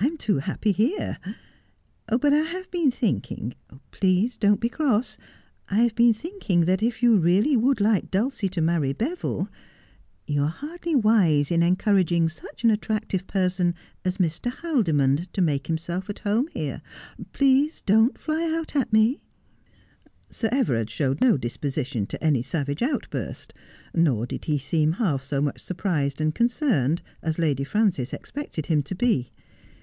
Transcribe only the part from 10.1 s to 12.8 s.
you are hardly wise in encouraging such an